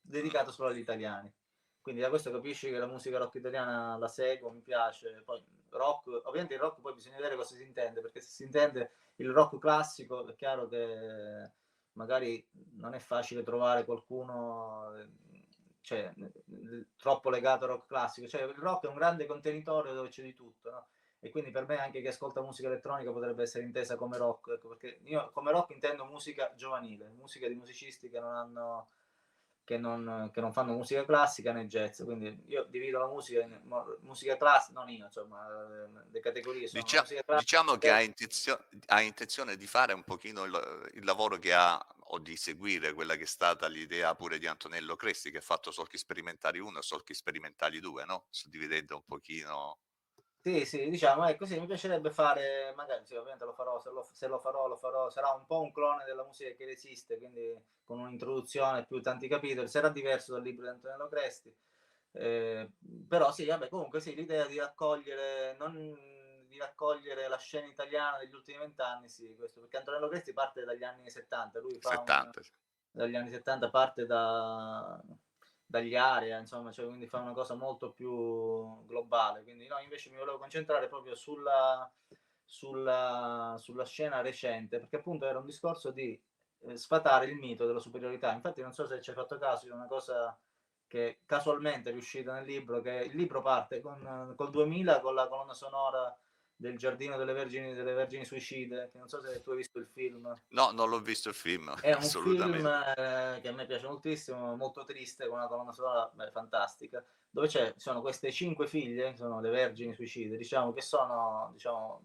dedicato 0.05 0.53
solo 0.53 0.69
agli 0.69 0.79
italiani. 0.79 1.33
Quindi 1.81 2.01
da 2.01 2.09
questo 2.09 2.31
capisci 2.31 2.71
che 2.71 2.79
la 2.79 2.87
musica 2.87 3.19
rock 3.19 3.35
italiana 3.35 3.97
la 3.99 4.09
seguo, 4.09 4.51
mi 4.51 4.61
piace. 4.61 5.23
Poi 5.25 5.45
rock, 5.71 6.07
ovviamente 6.25 6.55
il 6.55 6.61
rock 6.61 6.81
poi 6.81 6.95
bisogna 6.95 7.17
vedere 7.17 7.37
cosa 7.37 7.55
si 7.55 7.63
intende, 7.63 8.01
perché 8.01 8.21
se 8.21 8.29
si 8.29 8.45
intende 8.45 8.93
il 9.17 9.31
rock 9.31 9.59
classico 9.59 10.27
è 10.27 10.35
chiaro 10.35 10.67
che 10.69 11.51
magari 11.93 12.47
non 12.77 12.95
è 12.95 12.99
facile 12.99 13.43
trovare 13.43 13.85
qualcuno 13.85 14.93
cioè, 15.83 16.11
troppo 16.97 17.29
legato 17.29 17.65
al 17.65 17.73
rock 17.73 17.87
classico. 17.87 18.27
Cioè, 18.27 18.43
il 18.43 18.55
rock 18.55 18.85
è 18.87 18.89
un 18.89 18.95
grande 18.95 19.27
contenitore 19.27 19.93
dove 19.93 20.09
c'è 20.09 20.23
di 20.23 20.35
tutto, 20.35 20.71
no? 20.71 20.87
E 21.21 21.31
quindi 21.31 21.51
per 21.51 21.67
me 21.67 21.79
anche 21.79 22.01
chi 22.01 22.07
ascolta 22.07 22.43
musica 22.43 22.69
elettronica 22.69 23.11
potrebbe 23.11 23.43
essere 23.43 23.65
intesa 23.65 23.97
come 23.97 24.17
rock, 24.19 24.53
ecco, 24.53 24.69
perché 24.69 25.01
io 25.05 25.31
come 25.33 25.51
rock 25.53 25.71
intendo 25.73 26.05
musica 26.05 26.53
giovanile, 26.55 27.09
musica 27.09 27.49
di 27.49 27.55
musicisti 27.55 28.11
che 28.11 28.21
non 28.21 28.35
hanno 28.35 28.89
che 29.65 29.79
non, 29.79 30.31
che 30.33 30.41
non, 30.41 30.53
fanno 30.53 30.75
musica 30.75 31.05
classica 31.05 31.53
né 31.53 31.67
jazz, 31.67 32.03
quindi 32.03 32.45
io 32.47 32.65
divido 32.65 32.99
la 32.99 33.09
musica 33.09 33.41
in 33.41 33.59
musica 34.01 34.37
classica, 34.37 34.79
non 34.79 34.91
io, 34.91 35.07
insomma, 35.07 35.47
le 36.11 36.21
categorie 36.21 36.69
sono 36.69 36.83
Dicia, 36.83 37.05
Diciamo 37.39 37.77
che 37.77 37.91
ha, 37.91 38.03
intenzio, 38.03 38.67
ha, 38.87 39.01
intenzione 39.01 39.57
di 39.57 39.67
fare 39.67 39.95
un 39.95 40.05
pochino 40.05 40.45
il, 40.45 40.91
il, 40.95 41.05
lavoro 41.05 41.39
che 41.39 41.55
ha, 41.55 41.85
o 42.09 42.19
di 42.19 42.37
seguire 42.37 42.93
quella 42.93 43.17
che 43.17 43.23
è 43.23 43.27
stata 43.27 43.67
l'idea 43.67 44.15
pure 44.15 44.39
di 44.39 44.47
Antonello 44.47 44.97
Cresti, 44.97 45.31
che 45.31 45.39
ha 45.39 45.43
fatto 45.43 45.71
solchi 45.71 45.97
sperimentali 45.97 46.59
1 46.59 46.79
e 46.79 46.83
solchi 46.83 47.15
sperimentali 47.15 47.81
2, 47.81 48.05
no? 48.05 48.27
Suddividendo 48.29 48.97
un 48.97 49.05
pochino 49.05 49.79
sì, 50.45 50.67
sì, 50.67 50.91
diciamo, 50.91 51.27
ecco, 51.27 51.47
sì, 51.47 51.59
mi 51.59 51.65
piacerebbe 51.65 52.11
fare, 52.11 52.75
magari 52.77 53.07
sì, 53.07 53.15
ovviamente 53.15 53.47
lo 53.47 53.55
farò, 53.55 53.81
se 53.81 53.89
lo, 53.89 54.07
se 54.13 54.27
lo, 54.27 54.39
farò, 54.39 54.69
lo 54.69 54.77
farò, 54.77 55.09
sarà 55.09 55.31
un 55.31 55.47
po' 55.47 55.63
un 55.63 55.73
clone 55.73 56.05
della 56.05 56.23
musica 56.23 56.55
che 56.55 56.71
esiste, 56.71 57.17
quindi 57.17 57.59
con 57.83 58.01
un'introduzione 58.01 58.85
più 58.85 59.01
tanti 59.01 59.27
capitoli, 59.27 59.69
sarà 59.69 59.89
diverso 59.89 60.33
dal 60.33 60.43
libro 60.43 60.65
di 60.65 60.73
Antonello 60.73 61.09
Cresti, 61.09 61.51
eh, 62.13 62.71
però 63.09 63.33
sì, 63.33 63.47
vabbè, 63.47 63.71
comunque 63.71 64.01
sì, 64.01 64.15
l'idea 64.15 64.45
di 64.45 64.59
raccogliere, 64.59 65.57
non, 65.59 65.97
di 66.47 66.59
raccogliere 66.59 67.27
la 67.27 67.39
scena 67.39 67.67
italiana 67.67 68.19
degli 68.19 68.35
ultimi 68.35 68.59
vent'anni, 68.59 69.09
sì, 69.09 69.35
questo, 69.39 69.61
perché 69.61 69.79
Antonello 69.79 70.09
Cresti 70.09 70.35
parte 70.35 70.63
dagli 70.63 70.85
anni 70.85 71.09
70, 71.09 71.59
lui 71.61 71.79
fa 71.81 71.89
70, 71.89 72.41
un, 72.41 72.47
dagli 72.91 73.17
anni 73.17 73.31
70 73.31 73.71
parte 73.71 74.05
da 74.05 75.03
dagli 75.75 75.97
area, 75.97 76.39
insomma, 76.39 76.71
cioè, 76.71 76.87
quindi 76.87 77.09
fa 77.09 77.19
una 77.19 77.33
cosa 77.33 77.55
molto 77.55 77.91
più 77.91 78.85
globale. 78.87 79.43
Quindi 79.43 79.67
no, 79.67 79.81
invece 79.81 80.09
mi 80.09 80.17
volevo 80.17 80.39
concentrare 80.39 80.87
proprio 80.87 81.17
sulla, 81.17 81.91
sulla, 82.45 83.57
sulla 83.59 83.85
scena 83.85 84.21
recente, 84.21 84.79
perché 84.79 84.97
appunto 84.97 85.27
era 85.27 85.41
un 85.41 85.47
discorso 85.47 85.91
di 85.91 86.21
eh, 86.61 86.77
sfatare 86.77 87.27
il 87.27 87.35
mito 87.35 87.67
della 87.67 87.81
superiorità. 87.81 88.33
Infatti 88.33 88.63
non 88.63 88.73
so 88.73 88.87
se 88.87 89.01
ci 89.01 89.11
hai 89.11 89.17
fatto 89.17 89.37
caso, 89.37 89.67
è 89.67 89.73
una 89.73 89.89
cosa 89.89 90.39
che 90.87 91.23
casualmente 91.27 91.89
è 91.89 91.93
riuscita 91.93 92.35
nel 92.35 92.45
libro, 92.45 92.81
che 92.81 93.09
il 93.11 93.17
libro 93.17 93.43
parte 93.43 93.81
con, 93.81 94.33
col 94.37 94.51
2000 94.51 95.01
con 95.01 95.15
la 95.15 95.27
colonna 95.27 95.55
sonora 95.55 96.17
del 96.57 96.79
giardino 96.79 97.17
delle 97.17 97.33
vergini, 97.33 97.75
delle 97.75 97.95
vergini 97.95 98.25
suicide, 98.25 98.89
che 98.91 98.99
non 98.99 99.09
so 99.09 99.21
se 99.21 99.41
tu 99.41 99.51
hai 99.51 99.57
visto 99.57 99.79
il 99.79 99.87
film. 99.87 100.35
No, 100.49 100.71
non 100.71 100.89
l'ho 100.89 101.01
visto 101.01 101.29
il 101.29 101.35
film. 101.35 101.75
È 101.81 101.93
un 101.93 102.03
film 102.03 102.67
eh, 102.67 103.41
che 103.41 103.49
a 103.49 103.53
me 103.53 103.67
piace 103.67 103.87
moltissimo, 103.87 104.57
molto 104.57 104.85
triste, 104.85 105.27
con 105.27 105.39
una 105.39 105.49
colonna 105.49 105.73
sonora 105.73 106.11
beh, 106.15 106.31
fantastica, 106.31 107.05
dove 107.31 107.49
c'è, 107.49 107.75
sono 107.77 108.01
queste 108.01 108.31
cinque 108.31 108.67
figlie, 108.67 109.17
sono 109.17 109.41
le 109.41 109.51
vergini 109.51 109.95
suicide, 109.95 110.37
diciamo, 110.37 110.73
che 110.73 110.83
sono 110.83 111.51
diciamo, 111.53 112.03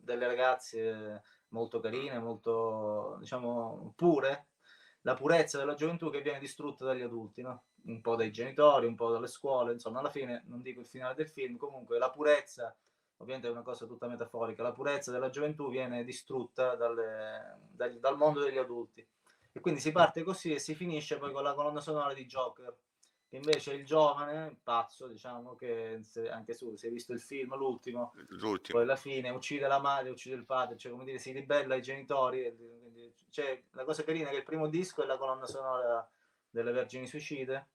delle 0.00 0.26
ragazze 0.26 1.22
molto 1.48 1.80
carine, 1.80 2.18
molto 2.18 3.16
diciamo, 3.20 3.92
pure, 3.96 4.48
la 5.02 5.14
purezza 5.14 5.58
della 5.58 5.74
gioventù 5.74 6.10
che 6.10 6.22
viene 6.22 6.38
distrutta 6.38 6.84
dagli 6.84 7.02
adulti, 7.02 7.42
no? 7.42 7.64
un 7.84 8.00
po' 8.00 8.16
dai 8.16 8.30
genitori, 8.30 8.86
un 8.86 8.94
po' 8.94 9.10
dalle 9.10 9.26
scuole, 9.26 9.72
insomma, 9.72 10.00
alla 10.00 10.10
fine, 10.10 10.44
non 10.46 10.60
dico 10.60 10.80
il 10.80 10.86
finale 10.86 11.14
del 11.14 11.28
film, 11.28 11.56
comunque 11.56 11.98
la 11.98 12.10
purezza 12.10 12.74
ovviamente 13.20 13.48
è 13.48 13.50
una 13.50 13.62
cosa 13.62 13.86
tutta 13.86 14.08
metaforica, 14.08 14.62
la 14.62 14.72
purezza 14.72 15.10
della 15.10 15.30
gioventù 15.30 15.70
viene 15.70 16.04
distrutta 16.04 16.74
dalle, 16.74 17.68
dal, 17.70 17.98
dal 17.98 18.16
mondo 18.16 18.40
degli 18.40 18.58
adulti. 18.58 19.06
E 19.52 19.60
quindi 19.60 19.80
si 19.80 19.92
parte 19.92 20.22
così 20.22 20.52
e 20.54 20.58
si 20.58 20.74
finisce 20.74 21.18
poi 21.18 21.32
con 21.32 21.42
la 21.42 21.54
colonna 21.54 21.80
sonora 21.80 22.14
di 22.14 22.24
Joker, 22.24 22.74
che 23.28 23.36
invece 23.36 23.74
il 23.74 23.84
giovane, 23.84 24.58
pazzo, 24.62 25.06
diciamo, 25.06 25.54
che 25.54 26.00
se, 26.02 26.30
anche 26.30 26.54
su, 26.54 26.74
si 26.76 26.86
è 26.86 26.90
visto 26.90 27.12
il 27.12 27.20
film, 27.20 27.56
l'ultimo, 27.56 28.12
l'ultimo, 28.28 28.78
poi 28.78 28.82
alla 28.82 28.96
fine 28.96 29.28
uccide 29.30 29.66
la 29.66 29.80
madre, 29.80 30.10
uccide 30.10 30.36
il 30.36 30.44
padre, 30.44 30.76
cioè 30.76 30.92
come 30.92 31.04
dire, 31.04 31.18
si 31.18 31.32
ribella 31.32 31.74
ai 31.74 31.82
genitori. 31.82 32.54
Quindi, 32.56 33.12
cioè, 33.28 33.62
la 33.72 33.84
cosa 33.84 34.02
carina 34.02 34.28
è 34.28 34.30
che 34.30 34.38
il 34.38 34.44
primo 34.44 34.68
disco 34.68 35.02
è 35.02 35.06
la 35.06 35.18
colonna 35.18 35.46
sonora 35.46 36.08
delle 36.48 36.72
Vergini 36.72 37.06
Suicide, 37.06 37.68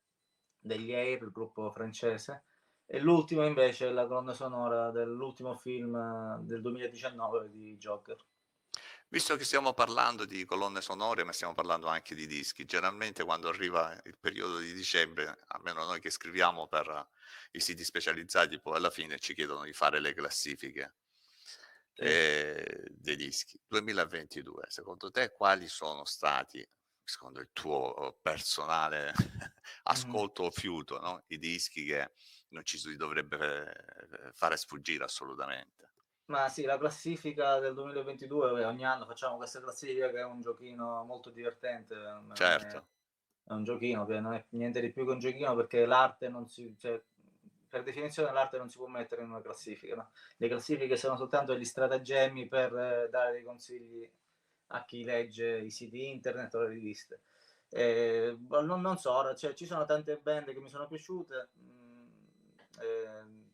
degli 0.59 0.93
Air, 0.93 1.21
il 1.21 1.31
gruppo 1.31 1.69
francese, 1.71 2.45
e 2.85 2.99
l'ultimo 2.99 3.45
invece 3.45 3.87
è 3.87 3.91
la 3.91 4.05
colonna 4.05 4.33
sonora 4.33 4.91
dell'ultimo 4.91 5.55
film 5.55 5.95
eh, 5.95 6.37
del 6.43 6.61
2019 6.61 7.49
di 7.49 7.77
Joker. 7.77 8.17
Visto 9.07 9.35
che 9.35 9.43
stiamo 9.43 9.73
parlando 9.73 10.25
di 10.25 10.43
colonne 10.45 10.81
sonore, 10.81 11.23
ma 11.23 11.31
stiamo 11.31 11.53
parlando 11.53 11.87
anche 11.87 12.15
di 12.15 12.27
dischi, 12.27 12.65
generalmente 12.65 13.23
quando 13.23 13.47
arriva 13.47 13.97
il 14.03 14.17
periodo 14.19 14.57
di 14.57 14.73
dicembre, 14.73 15.37
almeno 15.47 15.85
noi 15.85 15.99
che 15.99 16.09
scriviamo 16.09 16.67
per 16.67 17.07
i 17.51 17.59
siti 17.59 17.83
specializzati, 17.83 18.59
poi 18.59 18.75
alla 18.75 18.89
fine 18.89 19.19
ci 19.19 19.33
chiedono 19.33 19.63
di 19.63 19.73
fare 19.73 19.99
le 19.99 20.13
classifiche 20.13 20.95
eh, 21.95 22.83
dei 22.89 23.15
dischi. 23.15 23.59
2022, 23.67 24.65
secondo 24.67 25.09
te 25.11 25.31
quali 25.31 25.67
sono 25.67 26.03
stati, 26.03 26.67
secondo 27.03 27.39
il 27.39 27.49
tuo 27.53 28.17
personale 28.21 29.13
ascolto 29.83 30.43
o 30.43 30.51
fiuto, 30.51 30.99
no? 30.99 31.23
i 31.27 31.37
dischi 31.37 31.85
che 31.85 32.11
non 32.49 32.63
ci 32.63 32.77
si 32.77 32.95
dovrebbe 32.95 33.71
eh, 33.71 34.31
fare 34.33 34.57
sfuggire 34.57 35.03
assolutamente. 35.03 35.85
Ma 36.25 36.49
sì, 36.49 36.63
la 36.63 36.77
classifica 36.77 37.59
del 37.59 37.75
2022, 37.75 38.65
ogni 38.65 38.83
anno 38.85 39.05
facciamo 39.05 39.37
questa 39.37 39.61
classifica 39.61 40.09
che 40.09 40.19
è 40.19 40.25
un 40.25 40.41
giochino 40.41 41.03
molto 41.03 41.29
divertente. 41.29 41.95
Certo. 42.33 42.77
È, 42.77 43.49
è 43.49 43.53
un 43.53 43.63
giochino 43.63 44.05
che 44.05 44.19
non 44.19 44.33
è 44.33 44.43
niente 44.49 44.81
di 44.81 44.91
più 44.91 45.05
che 45.05 45.11
un 45.11 45.19
giochino 45.19 45.55
perché 45.55 45.85
l'arte 45.85 46.29
non 46.29 46.47
si... 46.47 46.75
Cioè, 46.79 46.99
per 47.69 47.83
definizione 47.83 48.31
l'arte 48.31 48.57
non 48.57 48.69
si 48.69 48.77
può 48.77 48.87
mettere 48.87 49.21
in 49.21 49.29
una 49.29 49.41
classifica. 49.41 49.95
No? 49.95 50.09
Le 50.37 50.47
classifiche 50.47 50.97
sono 50.97 51.15
soltanto 51.15 51.53
degli 51.53 51.65
stratagemmi 51.65 52.47
per 52.47 52.73
eh, 52.75 53.09
dare 53.11 53.33
dei 53.33 53.43
consigli 53.43 54.09
a 54.67 54.83
chi 54.83 55.03
legge 55.03 55.59
i 55.59 55.69
siti 55.69 56.09
internet 56.09 56.55
o 56.55 56.61
le 56.61 56.69
riviste. 56.69 57.19
Eh, 57.69 58.35
non, 58.47 58.81
non, 58.81 58.97
so, 58.97 59.35
cioè, 59.35 59.53
ci 59.53 59.65
sono 59.65 59.85
tante 59.85 60.17
band 60.17 60.53
che 60.53 60.59
mi 60.59 60.69
sono 60.69 60.87
piaciute. 60.87 61.49
Mh, 62.77 62.81
eh, 62.83 63.53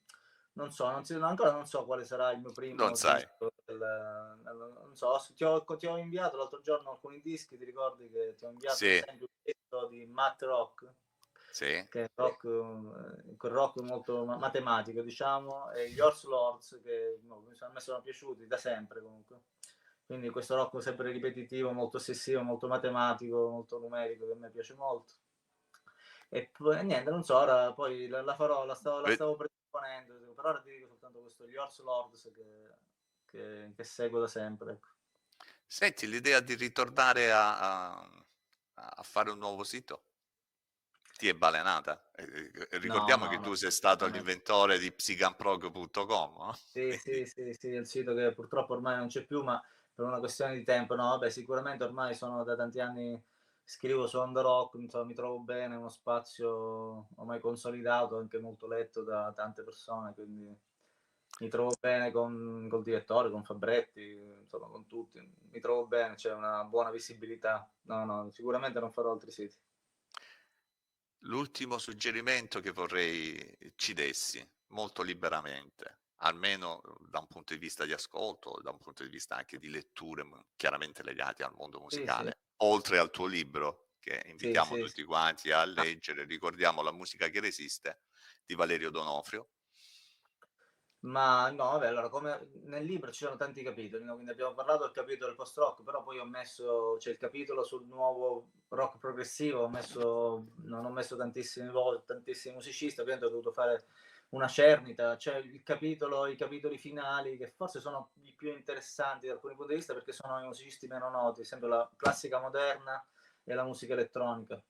non 0.53 0.71
so, 0.71 0.89
non 0.89 1.05
si, 1.05 1.13
ancora 1.13 1.51
non 1.51 1.65
so 1.65 1.85
quale 1.85 2.03
sarà 2.03 2.31
il 2.31 2.39
mio 2.39 2.51
primo. 2.51 2.83
Non 2.83 2.95
sai. 2.95 3.25
Del, 3.65 4.39
non 4.43 4.95
so, 4.95 5.17
ti 5.33 5.43
ho, 5.43 5.63
ti 5.63 5.85
ho, 5.85 5.97
inviato 5.97 6.37
l'altro 6.37 6.61
giorno 6.61 6.91
alcuni 6.91 7.21
dischi, 7.21 7.57
ti 7.57 7.63
ricordi 7.63 8.09
che 8.09 8.35
ti 8.35 8.45
ho 8.45 8.49
inviato 8.49 8.77
sì. 8.77 8.89
esempio 8.89 9.27
di 9.89 10.05
Matt 10.05 10.41
Rock? 10.43 10.93
Sì. 11.51 11.85
Che 11.89 12.03
è 12.03 12.09
rock, 12.15 12.45
eh, 12.45 13.35
quel 13.37 13.51
rock 13.51 13.81
molto 13.81 14.25
matematico, 14.25 15.01
diciamo, 15.01 15.71
e 15.71 15.89
gli 15.91 15.99
Horse 15.99 16.27
Lords 16.27 16.79
che 16.81 17.19
no, 17.23 17.45
a 17.59 17.69
me 17.69 17.79
sono 17.79 18.01
piaciuti 18.01 18.47
da 18.47 18.57
sempre 18.57 19.01
comunque. 19.01 19.41
Quindi 20.05 20.29
questo 20.29 20.55
rock 20.55 20.81
sempre 20.81 21.11
ripetitivo, 21.11 21.71
molto 21.71 21.97
ossessivo, 21.97 22.41
molto 22.41 22.67
matematico, 22.67 23.49
molto 23.49 23.79
numerico, 23.79 24.25
che 24.25 24.33
a 24.33 24.35
me 24.35 24.49
piace 24.49 24.73
molto. 24.75 25.13
E 26.33 26.49
poi 26.57 26.81
niente, 26.85 27.09
non 27.09 27.25
so, 27.25 27.35
ora 27.35 27.73
poi 27.73 28.07
la, 28.07 28.21
la 28.21 28.35
farò, 28.35 28.63
la 28.63 28.73
stavo, 28.73 29.01
la 29.01 29.11
stavo 29.11 29.35
predisponendo, 29.35 30.33
per 30.33 30.45
ora 30.45 30.61
ti 30.61 30.69
dico 30.69 30.87
soltanto 30.87 31.19
questo, 31.19 31.45
gli 31.45 31.57
Horse 31.57 31.83
Lords 31.83 32.31
che, 32.33 32.75
che, 33.25 33.73
che 33.75 33.83
seguo 33.83 34.21
da 34.21 34.27
sempre. 34.27 34.71
Ecco. 34.71 34.87
Senti, 35.67 36.07
l'idea 36.07 36.39
di 36.39 36.55
ritornare 36.55 37.33
a, 37.33 37.91
a, 37.95 38.23
a, 38.75 39.03
fare 39.03 39.29
un 39.29 39.39
nuovo 39.39 39.65
sito 39.65 40.03
ti 41.17 41.27
è 41.27 41.33
balenata? 41.33 42.01
ricordiamo 42.15 43.25
no, 43.25 43.31
no, 43.31 43.37
che 43.37 43.43
tu 43.43 43.53
sei 43.53 43.71
stato 43.71 44.05
l'inventore 44.05 44.79
di 44.79 44.89
psicanprog.com. 44.89 46.37
No? 46.37 46.53
Sì, 46.53 46.93
sì, 46.93 47.25
sì, 47.25 47.53
sì, 47.53 47.67
il 47.67 47.85
sito 47.85 48.13
che 48.13 48.33
purtroppo 48.33 48.71
ormai 48.71 48.95
non 48.95 49.07
c'è 49.07 49.25
più, 49.25 49.43
ma 49.43 49.61
per 49.93 50.05
una 50.05 50.19
questione 50.19 50.55
di 50.55 50.63
tempo, 50.63 50.95
no, 50.95 51.09
vabbè, 51.09 51.29
sicuramente 51.29 51.83
ormai 51.83 52.15
sono 52.15 52.45
da 52.45 52.55
tanti 52.55 52.79
anni 52.79 53.21
scrivo 53.63 54.07
su 54.07 54.17
On 54.17 54.33
The 54.33 54.41
Rock, 54.41 54.75
insomma, 54.75 55.05
mi 55.05 55.13
trovo 55.13 55.39
bene, 55.39 55.75
è 55.75 55.77
uno 55.77 55.89
spazio 55.89 57.07
ormai 57.15 57.39
consolidato, 57.39 58.17
anche 58.17 58.39
molto 58.39 58.67
letto 58.67 59.03
da 59.03 59.31
tante 59.33 59.63
persone, 59.63 60.13
quindi 60.13 60.55
mi 61.39 61.49
trovo 61.49 61.73
bene 61.79 62.11
con 62.11 62.67
col 62.69 62.83
direttore, 62.83 63.31
con 63.31 63.43
Fabretti, 63.43 64.11
insomma, 64.41 64.67
con 64.67 64.85
tutti. 64.85 65.19
Mi 65.49 65.59
trovo 65.59 65.87
bene, 65.87 66.15
c'è 66.15 66.33
una 66.33 66.63
buona 66.65 66.91
visibilità. 66.91 67.67
No, 67.83 68.05
no, 68.05 68.29
sicuramente 68.31 68.79
non 68.79 68.91
farò 68.91 69.11
altri 69.11 69.31
siti. 69.31 69.57
L'ultimo 71.25 71.77
suggerimento 71.77 72.59
che 72.59 72.71
vorrei 72.71 73.57
ci 73.75 73.93
dessi, 73.93 74.47
molto 74.67 75.01
liberamente, 75.01 75.99
almeno 76.17 76.81
da 76.99 77.19
un 77.19 77.27
punto 77.27 77.53
di 77.53 77.59
vista 77.59 77.85
di 77.85 77.93
ascolto, 77.93 78.59
da 78.61 78.71
un 78.71 78.77
punto 78.77 79.03
di 79.03 79.09
vista 79.09 79.35
anche 79.35 79.57
di 79.57 79.69
letture 79.69 80.27
chiaramente 80.55 81.03
legate 81.03 81.43
al 81.43 81.53
mondo 81.53 81.79
musicale, 81.79 82.31
sì, 82.31 82.37
sì 82.37 82.50
oltre 82.63 82.97
al 82.97 83.11
tuo 83.11 83.27
libro, 83.27 83.89
che 83.99 84.21
invitiamo 84.25 84.75
sì, 84.75 84.81
tutti 84.81 85.01
sì. 85.01 85.03
quanti 85.03 85.51
a 85.51 85.61
ah. 85.61 85.65
leggere, 85.65 86.25
ricordiamo 86.25 86.81
La 86.81 86.91
musica 86.91 87.27
che 87.29 87.39
resiste 87.39 88.01
di 88.45 88.55
Valerio 88.55 88.89
Donofrio. 88.89 89.49
Ma 91.01 91.49
no, 91.49 91.63
vabbè, 91.63 91.87
allora 91.87 92.09
come 92.09 92.51
nel 92.65 92.85
libro 92.85 93.11
ci 93.11 93.23
sono 93.23 93.35
tanti 93.35 93.63
capitoli, 93.63 94.03
no? 94.03 94.13
quindi 94.13 94.31
abbiamo 94.31 94.53
parlato 94.53 94.83
del 94.83 94.91
capitolo 94.91 95.27
del 95.27 95.35
post-rock, 95.35 95.81
però 95.81 96.03
poi 96.03 96.19
ho 96.19 96.25
messo, 96.25 96.95
c'è 96.99 97.09
il 97.09 97.17
capitolo 97.17 97.63
sul 97.63 97.87
nuovo 97.87 98.49
rock 98.67 98.99
progressivo, 98.99 99.61
ho 99.61 99.69
messo, 99.69 100.45
non 100.63 100.85
ho 100.85 100.91
messo 100.91 101.15
tantissime 101.15 101.71
volte, 101.71 102.13
tantissimi 102.13 102.53
musicisti, 102.53 103.01
ovviamente 103.01 103.25
ho 103.25 103.31
dovuto 103.31 103.51
fare 103.51 103.85
una 104.31 104.47
cernita, 104.47 105.15
c'è 105.17 105.37
il 105.37 105.61
capitolo, 105.63 106.25
i 106.27 106.35
capitoli 106.35 106.77
finali 106.77 107.37
che 107.37 107.47
forse 107.49 107.79
sono 107.79 108.11
i 108.21 108.33
più 108.33 108.49
interessanti 108.49 109.27
da 109.27 109.33
alcuni 109.33 109.55
punti 109.55 109.71
di 109.71 109.77
vista 109.77 109.93
perché 109.93 110.13
sono 110.13 110.39
i 110.39 110.45
musicisti 110.45 110.87
meno 110.87 111.09
noti, 111.09 111.43
sempre 111.43 111.67
la 111.69 111.89
classica 111.95 112.39
moderna 112.39 113.03
e 113.43 113.53
la 113.53 113.63
musica 113.63 113.93
elettronica. 113.93 114.61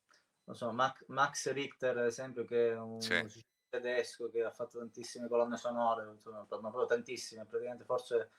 Non 0.45 0.55
so, 0.55 0.71
Max, 0.71 1.51
Richter, 1.51 1.97
ad 1.97 2.05
esempio, 2.05 2.43
che 2.43 2.71
è 2.71 2.77
un 2.77 2.99
Sì. 2.99 3.19
musicista 3.21 3.49
tedesco 3.69 4.29
che 4.29 4.43
ha 4.43 4.51
fatto 4.51 4.79
tantissime 4.79 5.27
colonne 5.27 5.57
sonore, 5.57 6.09
insomma, 6.11 6.39
ma 6.39 6.69
proprio 6.69 6.85
tantissime, 6.87 7.45
praticamente 7.45 7.85
forse 7.85 8.31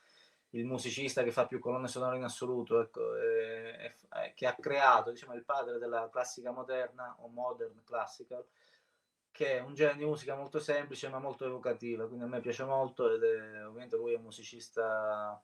il 0.51 0.67
musicista 0.67 1.23
che 1.23 1.31
fa 1.31 1.47
più 1.47 1.59
colonne 1.59 1.89
sonore 1.89 2.17
in 2.17 2.25
assoluto, 2.25 2.81
ecco, 2.81 3.17
e- 3.17 3.97
e- 4.25 4.33
che 4.35 4.47
ha 4.47 4.55
creato, 4.55 5.11
diciamo, 5.11 5.35
il 5.35 5.45
padre 5.45 5.79
della 5.79 6.11
classica 6.11 6.51
moderna 6.51 7.15
o 7.21 7.29
modern 7.29 7.83
classical, 7.85 8.45
che 9.43 9.59
è 9.59 9.61
un 9.61 9.75
genere 9.75 9.99
di 9.99 10.05
musica 10.05 10.37
molto 10.37 10.61
semplice 10.61 11.09
ma 11.09 11.19
molto 11.19 11.45
evocativa, 11.45 12.07
quindi 12.07 12.25
a 12.25 12.29
me 12.29 12.41
piace 12.41 12.63
molto 12.63 13.13
ed 13.13 13.25
è, 13.25 13.67
ovviamente 13.67 13.97
lui 13.97 14.13
è 14.13 14.17
un 14.17 14.23
musicista 14.23 15.43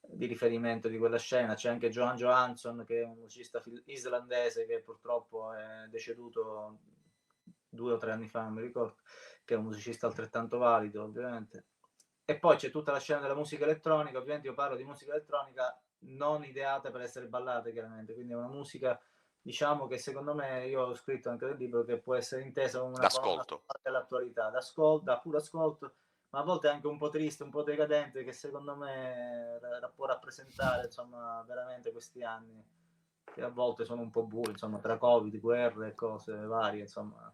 di 0.00 0.26
riferimento 0.26 0.88
di 0.88 0.98
quella 0.98 1.18
scena. 1.18 1.54
C'è 1.54 1.68
anche 1.68 1.90
Johan 1.90 2.16
Johansson 2.16 2.84
che 2.84 3.02
è 3.02 3.04
un 3.04 3.18
musicista 3.18 3.62
islandese 3.84 4.66
che 4.66 4.82
purtroppo 4.82 5.52
è 5.52 5.86
deceduto 5.88 6.80
due 7.68 7.92
o 7.92 7.98
tre 7.98 8.10
anni 8.10 8.26
fa, 8.26 8.42
non 8.42 8.54
mi 8.54 8.62
ricordo, 8.62 8.96
che 9.44 9.54
è 9.54 9.56
un 9.56 9.64
musicista 9.64 10.08
altrettanto 10.08 10.58
valido 10.58 11.04
ovviamente. 11.04 11.66
E 12.24 12.36
poi 12.36 12.56
c'è 12.56 12.70
tutta 12.70 12.90
la 12.90 12.98
scena 12.98 13.20
della 13.20 13.36
musica 13.36 13.62
elettronica, 13.62 14.18
ovviamente 14.18 14.48
io 14.48 14.54
parlo 14.54 14.74
di 14.74 14.84
musica 14.84 15.12
elettronica 15.12 15.80
non 16.02 16.42
ideata 16.42 16.90
per 16.90 17.02
essere 17.02 17.28
ballata 17.28 17.70
chiaramente, 17.70 18.12
quindi 18.12 18.32
è 18.32 18.36
una 18.36 18.48
musica 18.48 19.00
diciamo 19.42 19.86
che 19.86 19.98
secondo 19.98 20.34
me 20.34 20.66
io 20.66 20.82
ho 20.82 20.94
scritto 20.94 21.30
anche 21.30 21.46
nel 21.46 21.56
libro 21.56 21.84
che 21.84 21.98
può 21.98 22.14
essere 22.14 22.42
intesa 22.42 22.78
come 22.78 22.92
una 22.92 23.02
D'ascolto. 23.02 23.62
dell'attualità, 23.82 24.50
d'ascolto, 24.50 25.04
da 25.04 25.18
puro 25.18 25.38
ascolto, 25.38 25.94
ma 26.30 26.40
a 26.40 26.44
volte 26.44 26.68
anche 26.68 26.86
un 26.86 26.98
po' 26.98 27.08
triste, 27.08 27.42
un 27.42 27.50
po' 27.50 27.62
decadente, 27.62 28.24
che 28.24 28.32
secondo 28.32 28.76
me 28.76 29.58
ra- 29.60 29.88
può 29.94 30.06
rappresentare 30.06 30.86
insomma 30.86 31.42
veramente 31.46 31.92
questi 31.92 32.22
anni 32.22 32.62
che 33.32 33.42
a 33.42 33.48
volte 33.48 33.84
sono 33.84 34.02
un 34.02 34.10
po' 34.10 34.24
bui, 34.24 34.50
insomma, 34.50 34.78
tra 34.78 34.98
Covid, 34.98 35.38
guerre 35.38 35.88
e 35.88 35.94
cose 35.94 36.34
varie, 36.34 36.82
insomma. 36.82 37.32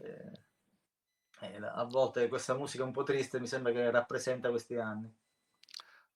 Eh, 0.00 0.32
eh, 1.40 1.60
a 1.62 1.84
volte 1.84 2.28
questa 2.28 2.54
musica 2.54 2.84
un 2.84 2.92
po' 2.92 3.02
triste 3.02 3.40
mi 3.40 3.46
sembra 3.46 3.72
che 3.72 3.90
rappresenta 3.90 4.50
questi 4.50 4.76
anni. 4.76 5.12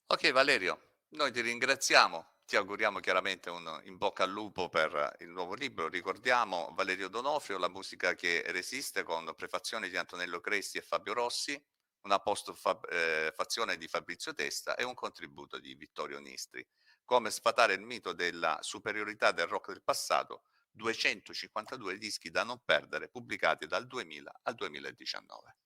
Ok 0.06 0.32
Valerio, 0.32 0.80
noi 1.10 1.30
ti 1.30 1.40
ringraziamo, 1.40 2.26
ti 2.48 2.56
auguriamo 2.56 2.98
chiaramente 2.98 3.50
un 3.50 3.78
in 3.84 3.98
bocca 3.98 4.24
al 4.24 4.30
lupo 4.30 4.70
per 4.70 5.16
il 5.18 5.28
nuovo 5.28 5.52
libro. 5.52 5.86
Ricordiamo 5.86 6.72
Valerio 6.72 7.08
Donofrio, 7.08 7.58
La 7.58 7.68
musica 7.68 8.14
che 8.14 8.42
resiste 8.46 9.02
con 9.02 9.34
prefazione 9.36 9.90
di 9.90 9.98
Antonello 9.98 10.40
Cresti 10.40 10.78
e 10.78 10.80
Fabio 10.80 11.12
Rossi, 11.12 11.62
una 12.04 12.20
postfazione 12.20 13.76
di 13.76 13.86
Fabrizio 13.86 14.32
Testa 14.32 14.76
e 14.76 14.84
un 14.84 14.94
contributo 14.94 15.58
di 15.58 15.74
Vittorio 15.74 16.20
Nistri. 16.20 16.66
Come 17.04 17.30
sfatare 17.30 17.74
il 17.74 17.82
mito 17.82 18.14
della 18.14 18.56
superiorità 18.62 19.30
del 19.30 19.46
rock 19.46 19.72
del 19.72 19.82
passato, 19.82 20.44
252 20.70 21.98
dischi 21.98 22.30
da 22.30 22.44
non 22.44 22.62
perdere 22.64 23.10
pubblicati 23.10 23.66
dal 23.66 23.86
2000 23.86 24.40
al 24.44 24.54
2019. 24.54 25.56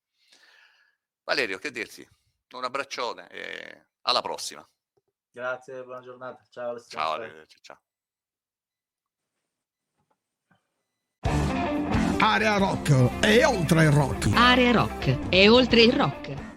Valerio, 1.22 1.58
che 1.58 1.70
dirti? 1.70 2.04
Un 2.54 2.64
abbraccione 2.64 3.28
e 3.28 3.86
alla 4.00 4.20
prossima. 4.20 4.68
Grazie, 5.34 5.82
buona 5.82 6.00
giornata. 6.00 6.42
Ciao 6.50 6.70
Alessandro. 6.70 6.98
Ciao, 6.98 7.12
arrivederci, 7.14 7.58
ciao. 7.62 7.78
Area 12.20 12.58
rock 12.58 13.24
e 13.24 13.44
oltre 13.44 13.84
il 13.84 13.90
rock. 13.90 14.30
Area 14.34 14.72
rock 14.72 15.18
e 15.30 15.48
oltre 15.48 15.80
il 15.80 15.92
rock. 15.92 16.51